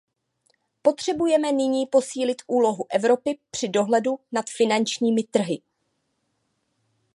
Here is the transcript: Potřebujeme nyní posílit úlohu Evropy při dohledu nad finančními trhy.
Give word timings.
Potřebujeme 0.81 1.51
nyní 1.51 1.85
posílit 1.85 2.41
úlohu 2.47 2.85
Evropy 2.91 3.39
při 3.51 3.69
dohledu 3.69 4.19
nad 4.31 4.49
finančními 4.49 5.23
trhy. 5.23 5.61